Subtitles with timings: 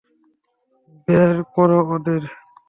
[1.07, 2.23] বের করো ওদের।